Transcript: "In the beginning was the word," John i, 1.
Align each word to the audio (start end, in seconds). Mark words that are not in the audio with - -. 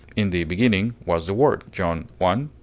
"In 0.15 0.31
the 0.31 0.45
beginning 0.45 0.95
was 1.05 1.27
the 1.27 1.33
word," 1.35 1.63
John 1.69 2.07
i, 2.19 2.23
1. 2.23 2.49